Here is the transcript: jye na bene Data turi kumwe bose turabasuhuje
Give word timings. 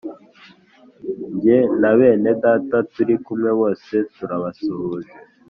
jye 1.41 1.59
na 1.81 1.91
bene 1.97 2.29
Data 2.43 2.77
turi 2.93 3.15
kumwe 3.25 3.49
bose 3.59 3.93
turabasuhuje 4.15 5.11